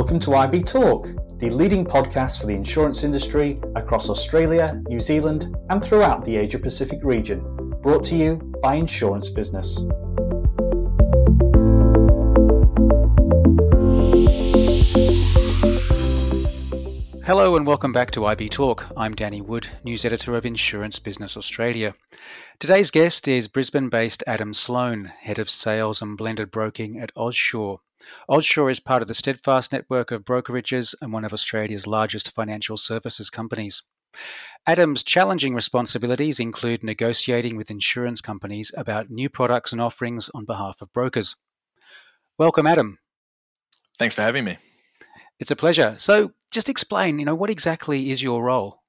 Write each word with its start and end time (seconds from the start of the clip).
Welcome 0.00 0.18
to 0.20 0.32
IB 0.32 0.62
Talk, 0.62 1.08
the 1.36 1.50
leading 1.50 1.84
podcast 1.84 2.40
for 2.40 2.46
the 2.46 2.54
insurance 2.54 3.04
industry 3.04 3.60
across 3.76 4.08
Australia, 4.08 4.82
New 4.88 4.98
Zealand, 4.98 5.54
and 5.68 5.84
throughout 5.84 6.24
the 6.24 6.38
Asia 6.38 6.58
Pacific 6.58 7.00
region. 7.02 7.42
Brought 7.82 8.02
to 8.04 8.16
you 8.16 8.50
by 8.62 8.76
Insurance 8.76 9.28
Business. 9.28 9.86
Hello 17.26 17.56
and 17.56 17.66
welcome 17.66 17.92
back 17.92 18.10
to 18.12 18.24
IB 18.24 18.48
Talk. 18.48 18.86
I'm 18.96 19.14
Danny 19.14 19.42
Wood, 19.42 19.66
news 19.84 20.06
editor 20.06 20.34
of 20.34 20.46
Insurance 20.46 20.98
Business 20.98 21.36
Australia. 21.36 21.92
Today's 22.58 22.90
guest 22.90 23.28
is 23.28 23.48
Brisbane 23.48 23.90
based 23.90 24.24
Adam 24.26 24.54
Sloane, 24.54 25.12
head 25.20 25.38
of 25.38 25.50
sales 25.50 26.00
and 26.00 26.16
blended 26.16 26.50
broking 26.50 26.98
at 26.98 27.14
Ausure. 27.14 27.80
Ausure 28.28 28.70
is 28.70 28.80
part 28.80 29.02
of 29.02 29.08
the 29.08 29.14
Steadfast 29.14 29.72
network 29.72 30.10
of 30.10 30.24
brokerages 30.24 30.94
and 31.00 31.12
one 31.12 31.24
of 31.24 31.32
Australia's 31.32 31.86
largest 31.86 32.32
financial 32.32 32.76
services 32.76 33.30
companies. 33.30 33.82
Adam's 34.66 35.02
challenging 35.02 35.54
responsibilities 35.54 36.40
include 36.40 36.82
negotiating 36.82 37.56
with 37.56 37.70
insurance 37.70 38.20
companies 38.20 38.72
about 38.76 39.10
new 39.10 39.28
products 39.28 39.72
and 39.72 39.80
offerings 39.80 40.30
on 40.34 40.44
behalf 40.44 40.80
of 40.80 40.92
brokers. 40.92 41.36
Welcome, 42.38 42.66
Adam. 42.66 42.98
Thanks 43.98 44.14
for 44.14 44.22
having 44.22 44.44
me. 44.44 44.58
It's 45.38 45.50
a 45.50 45.56
pleasure. 45.56 45.94
So, 45.96 46.32
just 46.50 46.68
explain, 46.68 47.18
you 47.18 47.24
know, 47.24 47.34
what 47.34 47.50
exactly 47.50 48.10
is 48.10 48.22
your 48.22 48.42
role? 48.42 48.79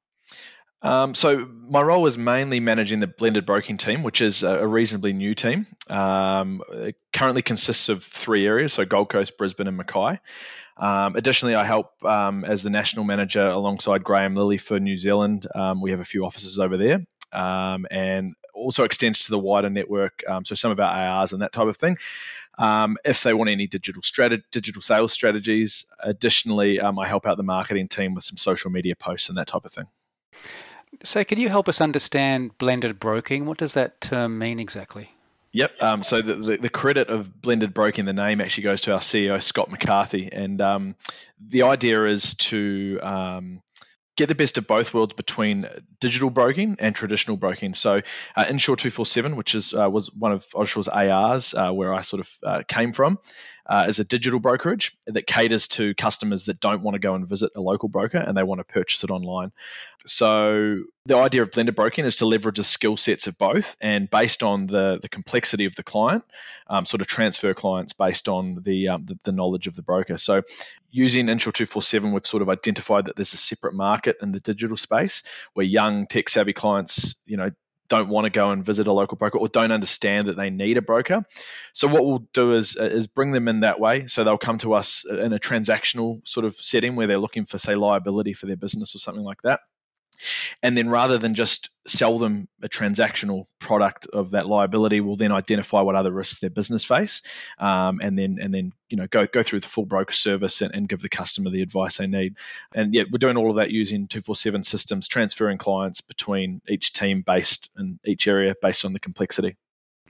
Um, 0.84 1.14
so 1.14 1.48
my 1.70 1.82
role 1.82 2.08
is 2.08 2.18
mainly 2.18 2.60
managing 2.60 3.02
the 3.02 3.08
blended 3.08 3.46
broking 3.46 3.78
team, 3.78 4.02
which 4.02 4.20
is 4.20 4.42
a 4.44 4.66
reasonably 4.66 5.14
new 5.14 5.36
team. 5.36 5.68
Um, 5.90 6.62
it 6.72 6.96
currently 7.14 7.42
consists 7.42 7.88
of 7.88 8.04
three 8.04 8.48
areas: 8.48 8.74
so 8.74 8.86
Gold 8.86 9.10
Coast, 9.10 9.38
Brisbane, 9.38 9.68
and 9.68 9.78
Mackay. 9.78 10.20
Um, 10.78 11.16
additionally, 11.16 11.54
I 11.54 11.64
help 11.64 12.04
um, 12.04 12.44
as 12.46 12.64
the 12.64 12.72
national 12.72 13.06
manager 13.06 13.46
alongside 13.46 14.04
Graham 14.04 14.36
Lilly 14.36 14.58
for 14.58 14.80
New 14.80 14.98
Zealand. 14.98 15.46
Um, 15.54 15.82
we 15.82 15.92
have 15.92 16.00
a 16.00 16.06
few 16.06 16.26
offices 16.26 16.58
over 16.58 16.78
there, 16.78 17.00
um, 17.32 17.86
and 17.92 18.34
also 18.56 18.84
extends 18.84 19.26
to 19.26 19.32
the 19.32 19.40
wider 19.40 19.70
network. 19.70 20.24
so 20.44 20.56
some 20.56 20.72
of 20.72 20.80
our 20.80 20.92
ARs 20.92 21.32
and 21.32 21.42
that 21.42 21.54
type 21.54 21.68
of 21.68 21.78
thing. 21.78 21.98
Um, 22.58 22.98
if 23.06 23.24
they 23.24 23.34
want 23.34 23.50
any 23.50 23.66
digital 23.66 24.02
strat- 24.02 24.44
digital 24.52 24.82
sales 24.82 25.14
strategies. 25.14 25.86
Additionally, 26.02 26.80
um, 26.80 27.00
I 27.00 27.08
help 27.08 27.26
out 27.26 27.38
the 27.38 27.44
marketing 27.44 27.88
team 27.88 28.14
with 28.14 28.24
some 28.24 28.38
social 28.38 28.70
media 28.70 28.96
posts 28.96 29.30
and 29.30 29.38
that 29.38 29.48
type 29.48 29.66
of 29.66 29.72
thing. 29.72 29.88
So, 31.04 31.24
can 31.24 31.40
you 31.40 31.50
help 31.50 31.68
us 31.68 31.82
understand 31.82 32.58
blended 32.58 33.00
broking? 33.00 33.46
What 33.46 33.58
does 33.58 33.74
that 33.74 34.02
term 34.02 34.38
mean 34.38 34.60
exactly? 34.60 35.12
Yep. 35.54 35.82
Um, 35.82 36.04
so 36.04 36.22
the, 36.22 36.36
the, 36.36 36.58
the, 36.58 36.70
credit 36.70 37.10
of 37.10 37.42
blended 37.42 37.74
broking, 37.74 38.06
the 38.06 38.14
name 38.14 38.40
actually 38.40 38.64
goes 38.64 38.80
to 38.82 38.94
our 38.94 39.00
CEO 39.00 39.42
Scott 39.44 39.70
McCarthy, 39.70 40.30
and 40.32 40.62
um, 40.62 40.96
the 41.46 41.64
idea 41.64 42.06
is 42.06 42.36
to 42.36 43.00
um, 43.04 43.62
get 44.16 44.28
the 44.28 44.36
best 44.36 44.58
of 44.58 44.66
both 44.66 44.94
worlds 44.94 45.14
between 45.14 45.68
digital 46.00 46.30
broking 46.30 46.78
and 46.80 46.96
traditional 46.96 47.36
broking. 47.36 47.74
So, 47.74 48.02
uh, 48.38 48.46
Insure 48.50 48.78
two 48.78 48.92
four 48.92 49.06
seven, 49.06 49.36
which 49.36 49.54
is 49.54 49.74
uh, 49.74 49.90
was 49.90 50.10
one 50.14 50.32
of 50.32 50.46
Ausure's 50.56 50.88
ARs, 50.88 51.54
uh, 51.54 51.72
where 51.72 51.94
I 51.94 52.02
sort 52.02 52.22
of 52.22 52.38
uh, 52.46 52.62
came 52.70 52.94
from, 52.94 53.20
uh, 53.72 53.86
is 53.88 54.00
a 54.00 54.04
digital 54.04 54.38
brokerage 54.38 54.98
that 55.08 55.28
caters 55.28 55.66
to 55.66 55.96
customers 55.96 56.44
that 56.44 56.60
don't 56.60 56.84
want 56.84 56.94
to 56.94 57.00
go 57.00 57.16
and 57.16 57.26
visit 57.26 57.50
a 57.56 57.62
local 57.62 57.88
broker 57.88 58.18
and 58.18 58.36
they 58.36 58.44
want 58.44 58.60
to 58.60 58.66
purchase 58.66 59.02
it 59.02 59.10
online. 59.10 59.54
So, 60.06 60.84
the 61.06 61.16
idea 61.16 61.42
of 61.42 61.52
blended 61.52 61.76
broking 61.76 62.04
is 62.04 62.18
to 62.18 62.26
leverage 62.26 62.58
the 62.58 62.66
skill 62.66 62.98
sets 62.98 63.28
of 63.28 63.38
both, 63.38 63.78
and 63.80 64.10
based 64.10 64.44
on 64.44 64.68
the 64.68 65.00
the 65.02 65.08
complexity 65.08 65.64
of 65.66 65.76
the 65.76 65.84
client, 65.84 66.26
um, 66.68 66.86
sort 66.86 67.00
of 67.00 67.08
transfer 67.08 67.54
clients 67.54 67.94
based 67.94 68.28
on 68.28 68.60
the, 68.64 68.90
um, 68.90 69.06
the, 69.06 69.18
the 69.24 69.32
knowledge 69.32 69.68
of 69.68 69.76
the 69.78 69.82
broker. 69.82 70.18
So, 70.18 70.42
using 70.90 71.28
four 71.40 71.82
seven, 71.82 72.12
we've 72.12 72.26
sort 72.26 72.42
of 72.42 72.50
identified 72.50 73.06
that 73.06 73.16
there's 73.16 73.34
a 73.34 73.38
separate 73.38 73.74
market 73.74 74.18
in 74.22 74.34
the 74.34 74.42
digital 74.42 74.76
space 74.76 75.24
where 75.54 75.66
young 75.66 76.08
tech 76.08 76.28
savvy 76.28 76.54
clients, 76.54 77.16
you 77.26 77.38
know, 77.38 77.52
don't 77.92 78.08
want 78.08 78.24
to 78.24 78.30
go 78.30 78.52
and 78.52 78.66
visit 78.66 78.88
a 78.88 78.94
local 78.94 79.18
broker 79.18 79.38
or 79.38 79.50
don't 79.50 79.74
understand 79.74 80.26
that 80.30 80.38
they 80.38 80.50
need 80.50 80.78
a 80.78 80.82
broker. 80.82 81.24
So 81.74 81.90
what 81.90 82.06
we'll 82.06 82.26
do 82.34 82.54
is 82.54 82.78
is 82.78 83.06
bring 83.06 83.34
them 83.34 83.50
in 83.50 83.60
that 83.60 83.82
way. 83.82 84.08
So 84.08 84.24
they'll 84.24 84.38
come 84.38 84.58
to 84.60 84.74
us 84.74 85.04
in 85.06 85.34
a 85.34 85.40
transactional 85.40 86.26
sort 86.26 86.46
of 86.46 86.56
setting 86.56 86.96
where 86.96 87.06
they're 87.06 87.18
looking 87.18 87.46
for 87.46 87.58
say 87.58 87.76
liability 87.76 88.32
for 88.32 88.46
their 88.46 88.56
business 88.56 88.96
or 88.96 89.00
something 89.00 89.26
like 89.26 89.42
that. 89.42 89.60
And 90.62 90.78
then 90.78 90.90
rather 90.90 91.18
than 91.18 91.34
just 91.34 91.70
sell 91.88 92.20
them 92.20 92.48
a 92.62 92.70
transactional 92.70 93.46
product 93.60 94.06
of 94.14 94.32
that 94.32 94.48
liability, 94.48 95.02
we'll 95.02 95.16
then 95.16 95.32
identify 95.32 95.82
what 95.82 95.96
other 95.96 96.12
risks 96.12 96.40
their 96.40 96.50
business 96.50 96.86
face, 96.86 97.22
um, 97.60 98.00
and 98.02 98.18
then 98.18 98.38
and 98.42 98.54
then 98.54 98.72
you 98.90 98.98
know 98.98 99.08
go 99.08 99.26
go 99.26 99.42
through 99.42 99.62
the 99.62 99.68
full 99.68 99.86
broker 99.86 100.14
service 100.14 100.62
and, 100.62 100.74
and, 100.76 100.90
give 100.90 101.02
the 101.02 101.10
customer 101.10 101.50
the 101.50 101.62
advice 101.62 101.98
they 101.98 102.08
need. 102.08 102.38
And 102.76 102.94
yeah, 102.94 103.04
we're 103.12 103.18
doing 103.18 103.38
all 103.38 103.50
of 103.50 103.56
that 103.56 103.72
using 103.72 104.08
two 104.08 104.22
four 104.22 104.36
seven 104.36 104.64
systems, 104.64 105.08
transferring 105.08 105.58
clients 105.58 106.02
between 106.02 106.62
each 106.68 106.94
team 106.94 107.22
based 107.22 107.70
in 107.78 108.00
each 108.06 108.28
area 108.28 108.56
based 108.62 108.86
on 108.86 108.94
the 108.94 109.00
complexity. 109.00 109.56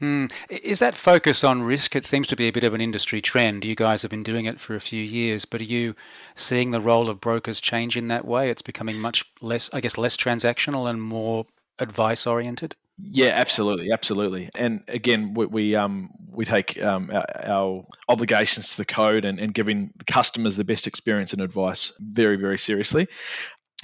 Mm. 0.02 0.32
Is 0.50 0.80
that 0.80 0.96
focus 0.96 1.44
on 1.44 1.62
risk? 1.62 1.96
It 1.96 2.06
seems 2.06 2.28
to 2.28 2.36
be 2.36 2.48
a 2.48 2.52
bit 2.52 2.64
of 2.64 2.74
an 2.74 2.82
industry 2.82 3.22
trend. 3.22 3.64
You 3.64 3.76
guys 3.76 4.02
have 4.02 4.10
been 4.10 4.24
doing 4.24 4.46
it 4.46 4.60
for 4.60 4.76
a 4.76 4.82
few 4.82 5.04
years, 5.04 5.46
but 5.46 5.62
are 5.62 5.66
you 5.66 5.96
seeing 6.36 6.72
the 6.72 6.82
role 6.82 7.08
of 7.08 7.22
brokers 7.22 7.62
change 7.62 7.96
in 7.96 8.08
that 8.08 8.26
way? 8.26 8.50
It's 8.50 8.64
becoming 8.64 9.00
much 9.00 9.26
less, 9.42 9.70
I 9.72 9.80
guess, 9.80 9.98
less 9.98 10.18
transactional 10.18 10.90
and 10.90 11.02
more 11.02 11.46
advice 11.78 12.26
oriented. 12.26 12.76
Yeah, 12.98 13.30
absolutely, 13.30 13.92
absolutely. 13.92 14.50
And 14.56 14.84
again, 14.88 15.34
we, 15.34 15.46
we 15.46 15.76
um 15.76 16.10
we 16.30 16.46
take 16.46 16.82
um, 16.82 17.10
our, 17.12 17.26
our, 17.44 17.86
obligations 18.10 18.70
to 18.72 18.78
the 18.78 18.86
code 18.86 19.26
and, 19.26 19.40
and 19.40 19.54
giving 19.54 19.92
customers 20.08 20.56
the 20.56 20.64
best 20.64 20.88
experience 20.88 21.34
and 21.34 21.42
advice 21.42 21.92
very, 22.00 22.38
very 22.38 22.60
seriously 22.60 23.08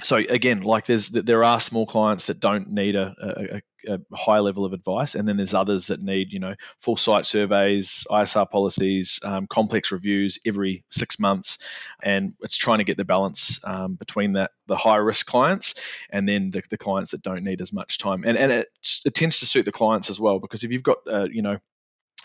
so 0.02 0.16
again, 0.16 0.62
like 0.62 0.86
there's 0.86 1.08
there 1.08 1.42
are 1.42 1.60
small 1.60 1.86
clients 1.86 2.26
that 2.26 2.40
don't 2.40 2.70
need 2.70 2.94
a, 2.94 3.14
a, 3.20 3.62
a, 3.86 3.98
high 4.14 4.38
level 4.38 4.64
of 4.64 4.72
advice, 4.72 5.14
and 5.14 5.28
then 5.28 5.36
there's 5.36 5.54
others 5.54 5.86
that 5.86 6.02
need 6.02 6.32
you 6.32 6.38
know 6.38 6.54
full 6.80 6.96
site 6.96 7.26
surveys, 7.26 8.06
ISR 8.10 8.48
policies, 8.50 9.20
um, 9.22 9.46
complex 9.46 9.92
reviews 9.92 10.38
every 10.46 10.84
six 10.90 11.18
months, 11.18 11.58
and 12.02 12.34
it's 12.40 12.56
trying 12.56 12.78
to 12.78 12.84
get 12.84 12.96
the 12.96 13.04
balance 13.04 13.60
um, 13.64 13.94
between 13.94 14.32
that 14.32 14.52
the 14.66 14.76
high 14.76 14.96
risk 14.96 15.26
clients 15.26 15.74
and 16.10 16.28
then 16.28 16.50
the, 16.50 16.62
the 16.70 16.78
clients 16.78 17.10
that 17.10 17.22
don't 17.22 17.44
need 17.44 17.60
as 17.60 17.72
much 17.72 17.98
time, 17.98 18.24
and 18.26 18.36
and 18.36 18.52
it, 18.52 18.68
it 19.04 19.14
tends 19.14 19.38
to 19.40 19.46
suit 19.46 19.64
the 19.64 19.72
clients 19.72 20.10
as 20.10 20.18
well 20.18 20.38
because 20.38 20.64
if 20.64 20.70
you've 20.70 20.82
got 20.82 20.98
uh, 21.10 21.28
you 21.30 21.42
know 21.42 21.58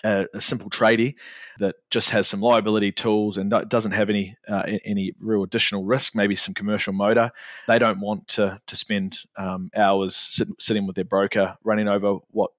a, 0.03 0.27
a, 0.33 0.41
simple 0.41 0.69
tradie 0.69 1.15
that 1.59 1.75
just 1.89 2.09
has 2.09 2.27
some 2.27 2.41
liability 2.41 2.91
tools 2.91 3.37
and 3.37 3.53
doesn't 3.67 3.91
have 3.91 4.09
any 4.09 4.35
uh, 4.47 4.63
any 4.85 5.13
real 5.19 5.43
additional 5.43 5.83
risk, 5.83 6.15
maybe 6.15 6.35
some 6.35 6.53
commercial 6.53 6.93
motor. 6.93 7.31
They 7.67 7.79
don't 7.79 7.99
want 7.99 8.27
to 8.29 8.59
to 8.65 8.75
spend 8.75 9.17
um, 9.37 9.69
hours 9.75 10.15
sit, 10.15 10.47
sitting 10.59 10.85
with 10.85 10.95
their 10.95 11.05
broker 11.05 11.57
running 11.63 11.87
over 11.87 12.17
what 12.29 12.51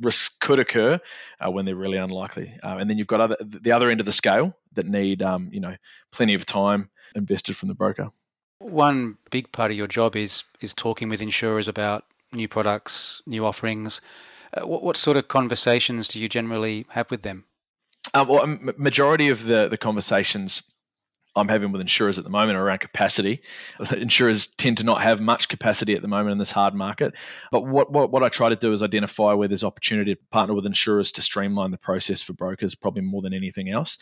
risks 0.00 0.34
could 0.40 0.58
occur 0.58 1.00
uh, 1.40 1.50
when 1.50 1.64
they're 1.64 1.76
really 1.76 1.98
unlikely. 1.98 2.52
Uh, 2.62 2.76
and 2.78 2.90
then 2.90 2.98
you've 2.98 3.06
got 3.06 3.20
other, 3.20 3.36
the 3.40 3.72
other 3.72 3.90
end 3.90 4.00
of 4.00 4.06
the 4.06 4.12
scale 4.12 4.56
that 4.72 4.86
need 4.86 5.22
um, 5.22 5.48
you 5.52 5.60
know 5.60 5.76
plenty 6.12 6.34
of 6.34 6.46
time 6.46 6.90
invested 7.14 7.56
from 7.56 7.68
the 7.68 7.74
broker. 7.74 8.10
One 8.58 9.18
big 9.30 9.52
part 9.52 9.70
of 9.70 9.76
your 9.76 9.86
job 9.86 10.16
is 10.16 10.44
is 10.60 10.74
talking 10.74 11.08
with 11.08 11.20
insurers 11.20 11.68
about 11.68 12.04
new 12.32 12.48
products, 12.48 13.22
new 13.26 13.44
offerings. 13.44 14.00
Uh, 14.56 14.66
what, 14.66 14.82
what 14.82 14.96
sort 14.96 15.16
of 15.16 15.28
conversations 15.28 16.08
do 16.08 16.20
you 16.20 16.28
generally 16.28 16.86
have 16.90 17.10
with 17.10 17.22
them? 17.22 17.44
Um, 18.12 18.28
well, 18.28 18.58
majority 18.76 19.28
of 19.28 19.44
the 19.44 19.68
the 19.68 19.78
conversations 19.78 20.62
I'm 21.36 21.48
having 21.48 21.72
with 21.72 21.80
insurers 21.80 22.16
at 22.16 22.24
the 22.24 22.30
moment 22.30 22.56
are 22.56 22.64
around 22.64 22.78
capacity. 22.78 23.42
Insurers 23.96 24.46
tend 24.46 24.76
to 24.78 24.84
not 24.84 25.02
have 25.02 25.20
much 25.20 25.48
capacity 25.48 25.94
at 25.94 26.02
the 26.02 26.08
moment 26.08 26.32
in 26.32 26.38
this 26.38 26.52
hard 26.52 26.74
market. 26.74 27.14
But 27.50 27.66
what, 27.66 27.90
what, 27.90 28.12
what 28.12 28.22
I 28.22 28.28
try 28.28 28.48
to 28.48 28.56
do 28.56 28.72
is 28.72 28.82
identify 28.82 29.32
where 29.32 29.48
there's 29.48 29.64
opportunity 29.64 30.14
to 30.14 30.20
partner 30.30 30.54
with 30.54 30.66
insurers 30.66 31.10
to 31.12 31.22
streamline 31.22 31.72
the 31.72 31.78
process 31.78 32.22
for 32.22 32.34
brokers, 32.34 32.74
probably 32.74 33.02
more 33.02 33.20
than 33.20 33.34
anything 33.34 33.68
else. 33.68 33.98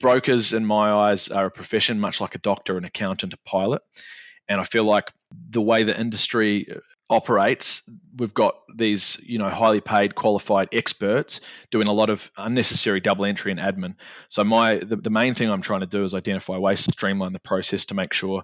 Brokers, 0.00 0.52
in 0.52 0.64
my 0.64 0.90
eyes, 0.90 1.28
are 1.28 1.46
a 1.46 1.50
profession 1.50 2.00
much 2.00 2.20
like 2.20 2.34
a 2.34 2.38
doctor, 2.38 2.78
an 2.78 2.84
accountant, 2.84 3.34
a 3.34 3.38
pilot. 3.38 3.82
And 4.48 4.60
I 4.60 4.64
feel 4.64 4.84
like 4.84 5.10
the 5.50 5.62
way 5.62 5.82
the 5.82 5.98
industry 5.98 6.66
operates, 7.08 7.82
we've 8.16 8.34
got 8.34 8.56
these, 8.74 9.18
you 9.22 9.38
know, 9.38 9.48
highly 9.48 9.80
paid, 9.80 10.14
qualified 10.14 10.68
experts 10.72 11.40
doing 11.70 11.86
a 11.86 11.92
lot 11.92 12.10
of 12.10 12.30
unnecessary 12.36 13.00
double 13.00 13.24
entry 13.24 13.52
and 13.52 13.60
admin. 13.60 13.94
So 14.28 14.42
my 14.44 14.76
the, 14.78 14.96
the 14.96 15.10
main 15.10 15.34
thing 15.34 15.50
I'm 15.50 15.62
trying 15.62 15.80
to 15.80 15.86
do 15.86 16.04
is 16.04 16.14
identify 16.14 16.56
ways 16.56 16.84
to 16.84 16.90
streamline 16.90 17.32
the 17.32 17.38
process 17.38 17.84
to 17.86 17.94
make 17.94 18.12
sure 18.12 18.42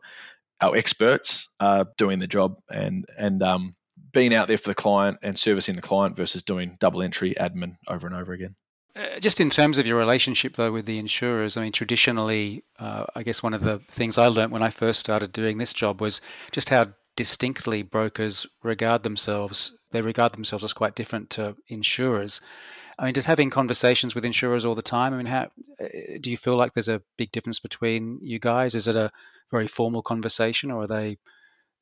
our 0.60 0.76
experts 0.76 1.48
are 1.58 1.88
doing 1.98 2.20
the 2.20 2.26
job 2.26 2.56
and 2.70 3.04
and 3.18 3.42
um, 3.42 3.74
being 4.12 4.34
out 4.34 4.48
there 4.48 4.58
for 4.58 4.68
the 4.68 4.74
client 4.74 5.18
and 5.22 5.38
servicing 5.38 5.74
the 5.74 5.82
client 5.82 6.16
versus 6.16 6.42
doing 6.42 6.76
double 6.78 7.02
entry 7.02 7.34
admin 7.40 7.76
over 7.88 8.06
and 8.06 8.14
over 8.14 8.32
again. 8.32 8.54
Uh, 8.94 9.18
just 9.20 9.40
in 9.40 9.48
terms 9.48 9.78
of 9.78 9.86
your 9.86 9.96
relationship, 9.96 10.56
though, 10.56 10.70
with 10.70 10.84
the 10.84 10.98
insurers, 10.98 11.56
I 11.56 11.62
mean, 11.62 11.72
traditionally, 11.72 12.62
uh, 12.78 13.06
I 13.14 13.22
guess 13.22 13.42
one 13.42 13.54
of 13.54 13.64
the 13.64 13.80
things 13.90 14.18
I 14.18 14.26
learned 14.26 14.52
when 14.52 14.62
I 14.62 14.68
first 14.68 15.00
started 15.00 15.32
doing 15.32 15.56
this 15.56 15.72
job 15.72 16.02
was 16.02 16.20
just 16.50 16.68
how 16.68 16.88
distinctly 17.16 17.82
brokers 17.82 18.46
regard 18.62 19.02
themselves. 19.02 19.78
They 19.90 20.00
regard 20.00 20.32
themselves 20.32 20.64
as 20.64 20.72
quite 20.72 20.94
different 20.94 21.30
to 21.30 21.56
insurers. 21.68 22.40
I 22.98 23.06
mean, 23.06 23.14
just 23.14 23.26
having 23.26 23.50
conversations 23.50 24.14
with 24.14 24.24
insurers 24.24 24.64
all 24.64 24.74
the 24.74 24.82
time. 24.82 25.14
I 25.14 25.16
mean, 25.16 25.26
how 25.26 25.50
uh, 25.82 25.88
do 26.20 26.30
you 26.30 26.36
feel 26.36 26.56
like 26.56 26.74
there's 26.74 26.88
a 26.88 27.02
big 27.16 27.32
difference 27.32 27.58
between 27.58 28.18
you 28.22 28.38
guys? 28.38 28.74
Is 28.74 28.86
it 28.86 28.96
a 28.96 29.10
very 29.50 29.66
formal 29.66 30.02
conversation, 30.02 30.70
or 30.70 30.82
are 30.82 30.86
they? 30.86 31.18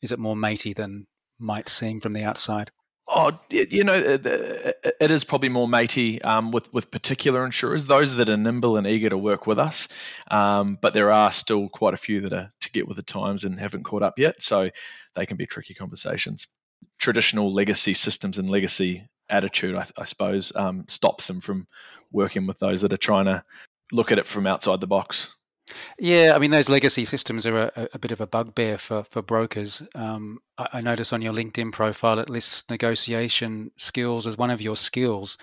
Is 0.03 0.13
it 0.13 0.19
more 0.19 0.37
matey 0.37 0.73
than 0.73 1.07
might 1.39 1.69
seem 1.69 2.01
from 2.01 2.13
the 2.13 2.23
outside? 2.23 2.71
Oh, 3.13 3.33
you 3.51 3.83
know, 3.83 3.95
it 3.95 5.11
is 5.11 5.25
probably 5.25 5.49
more 5.49 5.67
matey 5.67 6.23
um, 6.23 6.53
with 6.53 6.73
with 6.73 6.93
particular 6.93 7.45
insurers, 7.45 7.87
those 7.87 8.15
that 8.15 8.29
are 8.29 8.37
nimble 8.37 8.77
and 8.77 8.87
eager 8.87 9.09
to 9.09 9.19
work 9.19 9.49
with 9.49 9.59
us. 9.59 9.89
Um, 10.31 10.79
but 10.81 10.95
there 10.95 11.11
are 11.11 11.33
still 11.33 11.69
quite 11.69 11.93
a 11.93 11.97
few 11.97 12.21
that 12.21 12.33
are 12.33 12.53
to 12.71 12.79
get 12.79 12.89
with 12.89 12.97
the 12.97 13.03
times 13.03 13.45
and 13.45 13.59
haven't 13.59 13.85
caught 13.85 14.03
up 14.03 14.19
yet, 14.19 14.43
so 14.43 14.71
they 15.15 15.27
can 15.27 15.37
be 15.37 15.47
tricky 15.47 15.75
conversations. 15.75 16.49
Traditional 16.99 17.53
legacy 17.53 17.95
systems 17.95 18.39
and 18.39 18.49
legacy 18.49 19.09
attitude, 19.29 19.77
I, 19.77 19.87
I 19.97 20.05
suppose, 20.05 20.53
um, 20.57 20.85
stops 20.89 21.27
them 21.27 21.41
from 21.41 21.67
working 22.13 22.47
with 22.47 22.59
those 22.59 22.83
that 22.83 22.93
are 22.93 22.99
trying 22.99 23.27
to 23.27 23.45
look 23.93 24.13
at 24.13 24.19
it 24.19 24.27
from 24.27 24.47
outside 24.47 24.81
the 24.81 24.87
box. 24.87 25.35
Yeah, 25.99 26.33
I 26.35 26.39
mean 26.39 26.51
those 26.51 26.69
legacy 26.69 27.05
systems 27.05 27.47
are 27.47 27.71
a, 27.77 27.89
a 27.95 27.99
bit 27.99 28.13
of 28.13 28.21
a 28.21 28.27
bugbear 28.27 28.79
for 28.79 29.05
for 29.05 29.23
brokers. 29.23 29.83
Um, 29.95 30.39
I, 30.59 30.67
I 30.75 30.81
notice 30.81 31.13
on 31.13 31.23
your 31.23 31.33
LinkedIn 31.33 31.73
profile 31.73 32.19
it 32.19 32.31
lists 32.31 32.69
negotiation 32.71 33.71
skills 33.77 34.27
as 34.27 34.37
one 34.37 34.51
of 34.51 34.61
your 34.61 34.77
skills. 34.77 35.39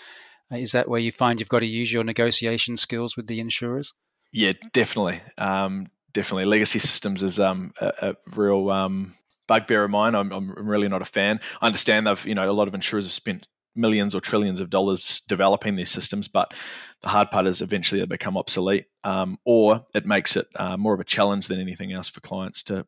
Uh, 0.52 0.58
is 0.58 0.72
that 0.72 0.90
where 0.90 1.00
you 1.00 1.12
find 1.12 1.40
you've 1.40 1.50
got 1.50 1.60
to 1.60 1.66
use 1.66 1.92
your 1.92 2.04
negotiation 2.04 2.78
skills 2.78 3.16
with 3.16 3.28
the 3.28 3.40
insurers? 3.40 3.94
Yeah, 4.34 4.54
definitely, 4.74 5.22
um, 5.38 5.88
definitely. 6.14 6.46
Legacy 6.46 6.80
systems 6.80 7.24
is 7.24 7.40
um, 7.40 7.74
a, 7.80 7.92
a, 8.02 8.16
real 8.36 8.70
um, 8.70 9.14
bugbear 9.48 9.84
of 9.84 9.92
mine. 9.92 10.16
I'm, 10.16 10.32
I'm 10.32 10.52
really 10.52 10.88
not 10.88 11.02
a 11.02 11.06
fan. 11.06 11.40
I 11.62 11.68
understand 11.68 12.08
they've 12.08 12.26
you 12.26 12.36
know 12.36 12.50
a 12.50 12.54
lot 12.54 12.68
of 12.68 12.74
insurers 12.74 13.06
have 13.06 13.14
spent 13.14 13.48
millions 13.76 14.16
or 14.16 14.20
trillions 14.20 14.60
of 14.60 14.70
dollars 14.70 15.22
developing 15.28 15.76
these 15.76 15.92
systems, 15.92 16.28
but 16.28 16.54
the 17.02 17.10
hard 17.10 17.30
part 17.30 17.48
is 17.48 17.62
eventually 17.62 18.02
they 18.02 18.08
become 18.08 18.36
obsolete, 18.36 18.86
um, 19.04 19.38
or 19.46 19.86
it 19.94 20.06
makes 20.06 20.36
it 20.36 20.48
uh, 20.56 20.76
more 20.76 20.94
of 20.94 21.00
a 21.00 21.06
challenge 21.06 21.48
than 21.48 21.62
anything 21.62 21.94
else 21.94 22.10
for 22.10 22.20
clients 22.22 22.64
to 22.64 22.86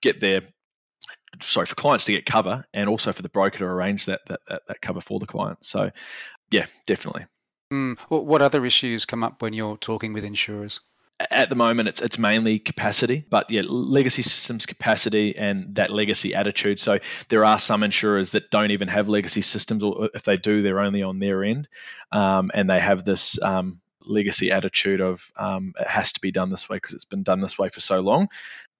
get 0.00 0.20
their 0.20 0.40
sorry 1.40 1.66
for 1.66 1.74
clients 1.74 2.04
to 2.06 2.12
get 2.12 2.24
cover, 2.24 2.64
and 2.72 2.88
also 2.88 3.12
for 3.12 3.22
the 3.22 3.28
broker 3.28 3.58
to 3.58 3.64
arrange 3.64 4.06
that 4.06 4.20
that, 4.28 4.40
that, 4.48 4.62
that 4.68 4.80
cover 4.80 5.00
for 5.00 5.18
the 5.18 5.26
client. 5.26 5.64
So, 5.64 5.90
yeah, 6.50 6.66
definitely. 6.86 7.26
Mm. 7.70 7.98
what 8.08 8.40
other 8.40 8.64
issues 8.64 9.04
come 9.04 9.22
up 9.22 9.42
when 9.42 9.52
you're 9.52 9.76
talking 9.76 10.14
with 10.14 10.24
insurers? 10.24 10.80
At 11.30 11.48
the 11.48 11.56
moment 11.56 11.88
it's 11.88 12.00
it's 12.00 12.18
mainly 12.18 12.58
capacity 12.58 13.24
but 13.28 13.50
yeah 13.50 13.62
legacy 13.66 14.22
systems 14.22 14.64
capacity 14.66 15.36
and 15.36 15.74
that 15.74 15.90
legacy 15.90 16.34
attitude 16.34 16.78
so 16.78 16.98
there 17.28 17.44
are 17.44 17.58
some 17.58 17.82
insurers 17.82 18.30
that 18.30 18.50
don't 18.50 18.70
even 18.70 18.88
have 18.88 19.08
legacy 19.08 19.40
systems 19.40 19.82
or 19.82 20.08
if 20.14 20.22
they 20.22 20.36
do 20.36 20.62
they're 20.62 20.80
only 20.80 21.02
on 21.02 21.18
their 21.18 21.42
end 21.42 21.68
um, 22.12 22.50
and 22.54 22.70
they 22.70 22.78
have 22.78 23.04
this 23.04 23.40
um, 23.42 23.80
legacy 24.06 24.50
attitude 24.50 25.00
of 25.00 25.32
um, 25.36 25.72
it 25.80 25.88
has 25.88 26.12
to 26.12 26.20
be 26.20 26.30
done 26.30 26.50
this 26.50 26.68
way 26.68 26.76
because 26.76 26.94
it's 26.94 27.04
been 27.04 27.24
done 27.24 27.40
this 27.40 27.58
way 27.58 27.68
for 27.68 27.80
so 27.80 28.00
long 28.00 28.28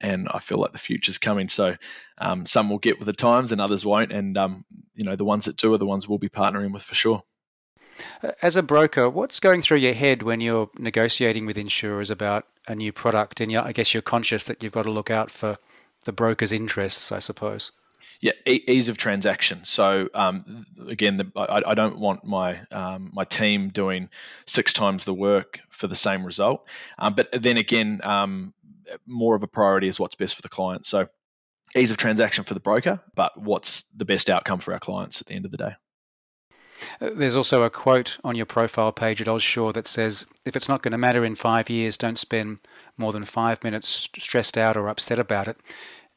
and 0.01 0.29
I 0.31 0.39
feel 0.39 0.59
like 0.59 0.73
the 0.73 0.79
future's 0.79 1.19
coming. 1.19 1.49
So 1.49 1.77
um, 2.19 2.47
some 2.47 2.71
will 2.71 2.79
get 2.79 2.99
with 2.99 3.07
the 3.07 3.13
times, 3.13 3.53
and 3.53 3.61
others 3.61 3.85
won't. 3.85 4.13
And 4.13 4.37
um, 4.37 4.65
you 4.95 5.05
know, 5.05 5.17
the 5.17 5.25
ones 5.25 5.47
that 5.47 5.57
do 5.57 5.73
are 5.75 5.79
the 5.79 5.87
ones 5.87 6.09
we'll 6.09 6.19
be 6.19 6.29
partnering 6.29 6.73
with 6.73 6.83
for 6.83 6.95
sure. 6.95 7.23
As 8.43 8.57
a 8.57 8.63
broker, 8.63 9.09
what's 9.09 9.41
going 9.41 9.63
through 9.63 9.79
your 9.79 9.95
head 9.95 10.23
when 10.23 10.41
you're 10.41 10.71
negotiating 10.79 11.47
with 11.47 11.59
insurers 11.59 12.11
about 12.11 12.47
a 12.67 12.75
new 12.75 12.93
product? 12.93 13.41
And 13.41 13.57
I 13.57 13.73
guess 13.73 13.95
you're 13.95 14.03
conscious 14.03 14.45
that 14.45 14.63
you've 14.63 14.73
got 14.73 14.85
to 14.85 14.91
look 14.91 15.11
out 15.11 15.31
for 15.31 15.57
the 16.05 16.13
broker's 16.13 16.53
interests, 16.53 17.13
I 17.13 17.19
suppose. 17.19 17.73
Yeah, 18.21 18.33
ease 18.47 18.89
of 18.89 18.97
transaction. 18.97 19.61
So 19.65 20.09
um, 20.15 20.65
again, 20.89 21.19
the, 21.19 21.33
I, 21.37 21.71
I, 21.71 21.75
don't 21.75 21.99
want 21.99 22.25
my 22.25 22.61
um, 22.73 23.11
my 23.13 23.25
team 23.25 23.69
doing 23.69 24.09
six 24.47 24.73
times 24.73 25.05
the 25.05 25.15
work 25.15 25.61
for 25.71 25.87
the 25.87 25.95
same 25.95 26.25
result. 26.25 26.67
Um, 26.99 27.15
but 27.15 27.29
then 27.33 27.57
again, 27.57 28.01
um, 28.03 28.55
more 29.07 29.37
of 29.37 29.43
a 29.43 29.47
priority 29.47 29.87
is 29.87 30.01
what's 30.01 30.17
best 30.17 30.35
for 30.35 30.43
the 30.43 30.49
client. 30.49 30.85
So 30.87 31.09
ease 31.77 31.91
of 31.91 31.97
transaction 31.97 32.45
for 32.45 32.55
the 32.55 32.61
broker, 32.61 33.01
but 33.15 33.41
what's 33.41 33.85
the 33.95 34.05
best 34.05 34.31
outcome 34.31 34.59
for 34.59 34.73
our 34.73 34.81
clients 34.81 35.21
at 35.21 35.29
the 35.29 35.35
end 35.35 35.45
of 35.45 35.51
the 35.51 35.57
day. 35.57 35.75
There's 37.01 37.37
also 37.37 37.63
a 37.63 37.71
quote 37.71 38.19
on 38.25 38.35
your 38.35 38.47
profile 38.47 38.91
page 38.91 39.21
at 39.21 39.29
Ausure 39.29 39.73
that 39.73 39.87
says, 39.87 40.27
if 40.45 40.57
it's 40.57 40.69
not 40.69 40.83
going 40.83 40.93
to 40.93 40.99
matter 40.99 41.25
in 41.25 41.37
five 41.37 41.71
years, 41.71 41.97
don't 41.97 42.19
spend 42.19 42.59
more 42.97 43.13
than 43.13 43.25
five 43.25 43.63
minutes 43.63 44.09
stressed 44.19 44.59
out 44.59 44.77
or 44.77 44.89
upset 44.89 45.19
about 45.19 45.47
it. 45.47 45.59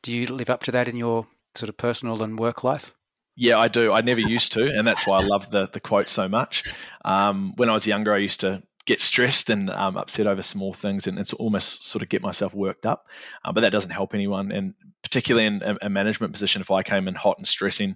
Do 0.02 0.12
you 0.12 0.26
live 0.28 0.50
up 0.50 0.64
to 0.64 0.72
that 0.72 0.88
in 0.88 0.96
your 0.96 1.28
sort 1.54 1.70
of 1.70 1.78
personal 1.78 2.24
and 2.24 2.40
work 2.40 2.64
life? 2.64 2.94
Yeah, 3.36 3.58
I 3.60 3.68
do. 3.68 3.94
I 3.94 4.02
never 4.02 4.20
used 4.20 4.52
to, 4.54 4.68
and 4.68 4.88
that's 4.88 5.06
why 5.06 5.20
I 5.20 5.24
love 5.24 5.52
the 5.52 5.68
the 5.72 5.80
quote 5.80 6.10
so 6.10 6.28
much. 6.28 6.64
Um, 7.06 7.54
when 7.56 7.70
I 7.70 7.74
was 7.74 7.88
younger, 7.88 8.14
I 8.14 8.18
used 8.18 8.42
to 8.42 8.62
get 8.86 9.00
stressed 9.00 9.50
and 9.50 9.70
um, 9.70 9.96
upset 9.96 10.28
over 10.28 10.42
small 10.42 10.74
things, 10.74 11.08
and 11.08 11.18
it's 11.18 11.34
almost 11.34 11.88
sort 11.88 12.02
of 12.02 12.10
get 12.10 12.22
myself 12.22 12.54
worked 12.54 12.86
up. 12.86 13.08
Uh, 13.46 13.54
but 13.54 13.62
that 13.62 13.72
doesn't 13.72 13.92
help 13.92 14.14
anyone, 14.14 14.52
and 14.52 14.74
particularly 15.02 15.48
in 15.48 15.62
a, 15.64 15.78
a, 15.84 15.90
management 15.90 16.34
position, 16.34 16.62
if 16.62 16.72
I 16.72 16.84
came 16.84 17.08
in 17.08 17.16
hot 17.16 17.38
and 17.38 17.48
stressing, 17.48 17.96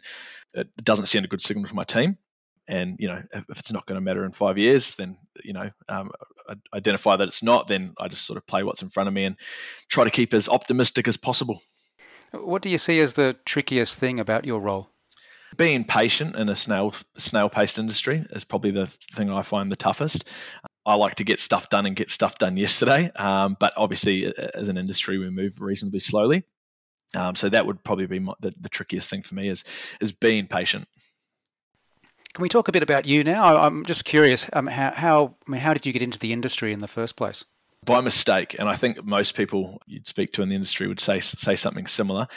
it 0.53 0.67
doesn't 0.81 1.07
send 1.07 1.25
a 1.25 1.27
good 1.27 1.41
signal 1.41 1.67
to 1.67 1.75
my 1.75 1.83
team 1.83 2.17
and 2.67 2.95
you 2.99 3.07
know 3.07 3.21
if 3.33 3.59
it's 3.59 3.71
not 3.71 3.85
going 3.85 3.95
to 3.95 4.01
matter 4.01 4.25
in 4.25 4.31
five 4.31 4.57
years 4.57 4.95
then 4.95 5.17
you 5.43 5.53
know 5.53 5.69
um, 5.89 6.11
identify 6.73 7.15
that 7.15 7.27
it's 7.27 7.43
not 7.43 7.67
then 7.67 7.93
i 7.99 8.07
just 8.07 8.25
sort 8.25 8.37
of 8.37 8.45
play 8.47 8.63
what's 8.63 8.81
in 8.81 8.89
front 8.89 9.07
of 9.07 9.13
me 9.13 9.25
and 9.25 9.35
try 9.89 10.03
to 10.03 10.11
keep 10.11 10.33
as 10.33 10.49
optimistic 10.49 11.07
as 11.07 11.17
possible 11.17 11.61
what 12.31 12.61
do 12.61 12.69
you 12.69 12.77
see 12.77 12.99
as 12.99 13.13
the 13.13 13.35
trickiest 13.45 13.97
thing 13.97 14.19
about 14.19 14.45
your 14.45 14.59
role 14.59 14.89
being 15.57 15.83
patient 15.83 16.35
in 16.35 16.49
a 16.49 16.55
snail 16.55 16.93
snail 17.17 17.49
paced 17.49 17.77
industry 17.77 18.25
is 18.31 18.43
probably 18.43 18.71
the 18.71 18.87
thing 19.13 19.29
i 19.29 19.41
find 19.41 19.71
the 19.71 19.77
toughest 19.77 20.23
I 20.87 20.95
like 20.95 21.15
to 21.15 21.23
get 21.23 21.39
stuff 21.39 21.69
done 21.69 21.87
and 21.87 21.95
get 21.95 22.11
stuff 22.11 22.37
done 22.37 22.57
yesterday. 22.57 23.11
Um, 23.15 23.57
but 23.59 23.73
obviously, 23.75 24.31
as 24.53 24.67
an 24.67 24.77
industry, 24.77 25.17
we 25.17 25.31
move 25.31 25.59
reasonably 25.59 25.99
slowly. 25.99 26.43
Um, 27.15 27.35
so 27.35 27.49
that 27.49 27.65
would 27.65 27.83
probably 27.83 28.05
be 28.05 28.19
my, 28.19 28.33
the, 28.39 28.53
the 28.59 28.69
trickiest 28.69 29.09
thing 29.09 29.23
for 29.23 29.35
me 29.35 29.49
is 29.49 29.63
is 30.01 30.11
being 30.11 30.47
patient. 30.47 30.87
Can 32.35 32.41
we 32.41 32.49
talk 32.49 32.67
a 32.67 32.73
bit 32.73 32.83
about 32.83 33.05
you 33.05 33.23
now? 33.23 33.57
I'm 33.57 33.85
just 33.85 34.03
curious. 34.03 34.49
Um, 34.51 34.67
how, 34.67 34.91
how, 34.91 35.35
I 35.47 35.51
mean, 35.51 35.61
how 35.61 35.73
did 35.73 35.85
you 35.85 35.93
get 35.93 36.01
into 36.01 36.19
the 36.19 36.33
industry 36.33 36.73
in 36.73 36.79
the 36.79 36.87
first 36.87 37.15
place? 37.15 37.45
By 37.85 38.01
mistake, 38.01 38.57
and 38.59 38.67
I 38.67 38.75
think 38.75 39.05
most 39.05 39.35
people 39.35 39.81
you'd 39.87 40.05
speak 40.05 40.33
to 40.33 40.41
in 40.41 40.49
the 40.49 40.55
industry 40.55 40.87
would 40.87 40.99
say 40.99 41.21
say 41.21 41.55
something 41.55 41.87
similar. 41.87 42.27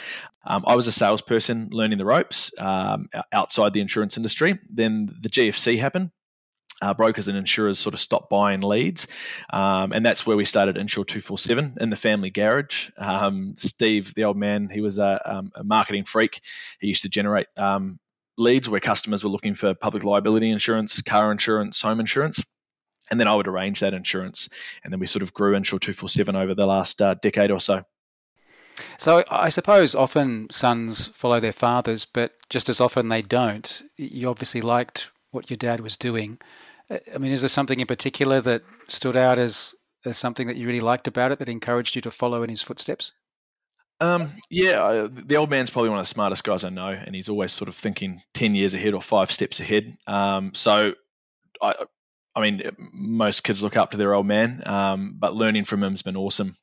Um, 0.45 0.63
I 0.65 0.75
was 0.75 0.87
a 0.87 0.91
salesperson 0.93 1.67
learning 1.71 1.97
the 1.97 2.05
ropes 2.05 2.51
um, 2.59 3.09
outside 3.33 3.73
the 3.73 3.81
insurance 3.81 4.15
industry. 4.15 4.57
Then 4.69 5.13
the 5.19 5.27
GFC 5.27 5.79
happened, 5.79 6.11
uh, 6.81 6.93
brokers 6.93 7.27
and 7.27 7.37
insurers 7.37 7.79
sort 7.79 7.93
of 7.93 7.99
stopped 7.99 8.29
buying 8.29 8.61
leads. 8.61 9.07
Um, 9.49 9.91
and 9.91 10.05
that's 10.05 10.25
where 10.25 10.37
we 10.37 10.45
started 10.45 10.77
Insure 10.77 11.03
247 11.03 11.77
in 11.81 11.89
the 11.89 11.95
family 11.97 12.29
garage. 12.29 12.89
Um, 12.97 13.55
Steve, 13.57 14.13
the 14.15 14.23
old 14.23 14.37
man, 14.37 14.69
he 14.69 14.79
was 14.79 14.97
a, 14.97 15.19
um, 15.25 15.51
a, 15.55 15.63
marketing 15.63 16.05
freak. 16.05 16.41
He 16.79 16.87
used 16.87 17.01
to 17.01 17.09
generate 17.09 17.47
um, 17.57 17.99
leads 18.39 18.69
where 18.69 18.79
customers 18.79 19.23
were 19.23 19.29
looking 19.29 19.53
for 19.53 19.73
public 19.73 20.03
liability 20.03 20.49
insurance, 20.49 21.01
car 21.01 21.31
insurance, 21.31 21.81
home 21.81 21.99
insurance. 21.99 22.43
And 23.11 23.19
then 23.19 23.27
I 23.27 23.35
would 23.35 23.47
arrange 23.47 23.79
that 23.79 23.93
insurance. 23.93 24.49
And 24.83 24.93
then 24.93 24.99
we 24.99 25.07
sort 25.07 25.23
of 25.23 25.33
grew 25.33 25.55
Insure 25.55 25.79
247 25.79 26.35
over 26.35 26.53
the 26.53 26.67
last 26.67 27.01
uh, 27.01 27.15
decade 27.15 27.51
or 27.51 27.59
so. 27.59 27.83
So 28.97 29.23
I 29.29 29.49
suppose 29.49 29.95
often 29.95 30.47
sons 30.51 31.07
follow 31.07 31.39
their 31.39 31.51
fathers, 31.51 32.05
but 32.05 32.33
just 32.49 32.69
as 32.69 32.79
often 32.79 33.09
they 33.09 33.21
don't. 33.21 33.81
You 33.97 34.29
obviously 34.29 34.61
liked 34.61 35.11
what 35.31 35.49
your 35.49 35.57
dad 35.57 35.81
was 35.81 35.95
doing. 35.95 36.39
Uh, 36.89 36.99
I 37.13 37.17
mean, 37.17 37.31
is 37.31 37.41
there 37.41 37.49
something 37.49 37.79
in 37.79 37.87
particular 37.87 38.41
that 38.41 38.63
stood 38.87 39.17
out 39.17 39.37
as, 39.37 39.73
as 40.05 40.17
something 40.17 40.47
that 40.47 40.55
you 40.55 40.67
really 40.67 40.79
liked 40.79 41.07
about 41.07 41.31
it 41.31 41.39
that 41.39 41.49
encouraged 41.49 41.95
you 41.95 42.01
to 42.03 42.11
follow 42.11 42.43
in 42.43 42.49
his 42.49 42.61
footsteps? 42.61 43.11
Um, 44.01 44.31
yeah, 44.49 45.07
the 45.11 45.35
old 45.35 45.49
man's 45.49 45.69
probably 45.69 45.89
one 45.89 45.99
of 45.99 46.05
the 46.05 46.09
smartest 46.09 46.43
guys 46.43 46.63
I 46.63 46.69
know, 46.69 46.87
and 46.87 47.13
he's 47.13 47.27
always 47.27 47.51
sort 47.51 47.67
of 47.67 47.75
thinking 47.75 48.21
ten 48.33 48.55
years 48.55 48.73
ahead 48.73 48.93
or 48.93 49.01
five 49.01 49.31
steps 49.31 49.59
ahead. 49.59 49.97
Um, 50.07 50.53
so, 50.53 50.93
I, 51.61 51.73
I 52.35 52.41
mean, 52.41 52.61
most 52.93 53.43
kids 53.43 53.61
look 53.61 53.75
up 53.75 53.91
to 53.91 53.97
their 53.97 54.13
old 54.13 54.25
man, 54.25 54.65
um, 54.65 55.15
but 55.19 55.35
learning 55.35 55.65
from 55.65 55.83
him's 55.83 56.01
been 56.01 56.15
awesome. 56.15 56.53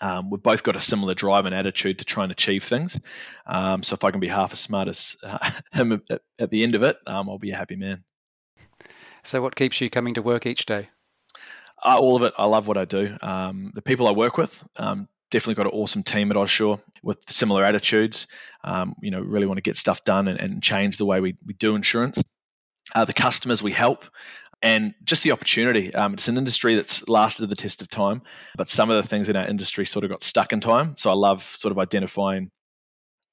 Um, 0.00 0.30
we've 0.30 0.42
both 0.42 0.64
got 0.64 0.74
a 0.74 0.80
similar 0.80 1.14
drive 1.14 1.46
and 1.46 1.54
attitude 1.54 2.00
to 2.00 2.04
try 2.04 2.24
and 2.24 2.32
achieve 2.32 2.64
things. 2.64 3.00
Um, 3.46 3.84
so, 3.84 3.94
if 3.94 4.02
I 4.02 4.10
can 4.10 4.20
be 4.20 4.28
half 4.28 4.52
as 4.52 4.58
smart 4.58 4.88
as 4.88 5.16
uh, 5.22 5.50
him 5.72 6.02
at, 6.10 6.20
at, 6.40 6.50
the 6.50 6.64
end 6.64 6.74
of 6.74 6.82
it, 6.82 6.96
um, 7.06 7.30
I'll 7.30 7.38
be 7.38 7.52
a 7.52 7.56
happy 7.56 7.76
man. 7.76 8.02
So, 9.22 9.40
what 9.40 9.54
keeps 9.54 9.80
you 9.80 9.88
coming 9.88 10.14
to 10.14 10.22
work 10.22 10.46
each 10.46 10.66
day? 10.66 10.88
Uh, 11.84 11.98
all 11.98 12.16
of 12.16 12.22
it. 12.22 12.32
I 12.38 12.46
love 12.46 12.66
what 12.66 12.76
I 12.76 12.84
do. 12.84 13.16
the 13.20 13.82
people 13.84 14.08
I 14.08 14.12
work 14.12 14.36
with 14.36 14.66
um, 14.78 15.08
definitely 15.32 15.54
got 15.54 15.66
an 15.66 15.78
awesome 15.78 16.02
team 16.02 16.30
at 16.30 16.36
Ausure 16.36 16.80
with 17.02 17.28
similar 17.28 17.64
attitudes. 17.64 18.28
Um, 18.62 18.94
you 19.02 19.10
know, 19.10 19.20
really 19.20 19.46
want 19.46 19.58
to 19.58 19.62
get 19.62 19.76
stuff 19.76 20.04
done 20.04 20.28
and, 20.28 20.38
and 20.38 20.62
change 20.62 20.98
the 20.98 21.06
way 21.06 21.20
we, 21.20 21.36
we 21.44 21.54
do 21.54 21.74
insurance. 21.74 22.22
Uh, 22.94 23.04
the 23.04 23.14
customers 23.14 23.62
we 23.62 23.72
help, 23.72 24.04
and 24.60 24.94
just 25.04 25.22
the 25.22 25.32
opportunity. 25.32 25.92
Um, 25.94 26.14
it's 26.14 26.28
an 26.28 26.36
industry 26.36 26.74
that's 26.74 27.08
lasted 27.08 27.48
the 27.48 27.56
test 27.56 27.80
of 27.80 27.88
time, 27.88 28.22
but 28.56 28.68
some 28.68 28.90
of 28.90 28.96
the 28.96 29.08
things 29.08 29.28
in 29.28 29.36
our 29.36 29.46
industry 29.46 29.86
sort 29.86 30.04
of 30.04 30.10
got 30.10 30.22
stuck 30.22 30.52
in 30.52 30.60
time. 30.60 30.94
So 30.98 31.10
I 31.10 31.14
love 31.14 31.42
sort 31.56 31.72
of 31.72 31.78
identifying 31.78 32.50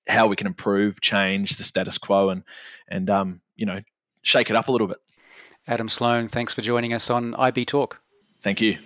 how 0.07 0.27
we 0.27 0.35
can 0.35 0.47
improve, 0.47 1.01
change 1.01 1.57
the 1.57 1.63
status 1.63 1.97
quo, 1.97 2.29
and 2.29 2.43
and 2.87 3.09
um, 3.09 3.41
you 3.55 3.65
know, 3.65 3.81
shake 4.23 4.49
it 4.49 4.55
up 4.55 4.69
a 4.69 4.71
little 4.71 4.87
bit. 4.87 4.97
Adam 5.67 5.89
Sloan, 5.89 6.27
thanks 6.29 6.53
for 6.53 6.61
joining 6.61 6.93
us 6.93 7.09
on 7.09 7.35
IB 7.35 7.65
Talk. 7.65 7.99
Thank 8.41 8.61
you. 8.61 8.77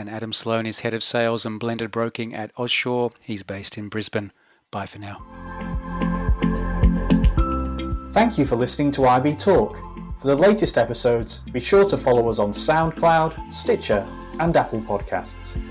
And 0.00 0.08
Adam 0.08 0.32
Sloan 0.32 0.64
is 0.64 0.80
head 0.80 0.94
of 0.94 1.04
sales 1.04 1.44
and 1.44 1.60
blended 1.60 1.90
broking 1.90 2.34
at 2.34 2.54
Ausure. 2.54 3.12
He's 3.20 3.42
based 3.42 3.76
in 3.76 3.90
Brisbane. 3.90 4.32
Bye 4.70 4.86
for 4.86 4.98
now. 4.98 5.20
Thank 8.14 8.38
you 8.38 8.46
for 8.46 8.56
listening 8.56 8.92
to 8.92 9.04
IB 9.04 9.36
Talk. 9.36 9.76
For 10.18 10.28
the 10.28 10.36
latest 10.36 10.78
episodes, 10.78 11.40
be 11.50 11.60
sure 11.60 11.84
to 11.84 11.98
follow 11.98 12.30
us 12.30 12.38
on 12.38 12.48
SoundCloud, 12.48 13.52
Stitcher, 13.52 14.08
and 14.38 14.56
Apple 14.56 14.80
Podcasts. 14.80 15.69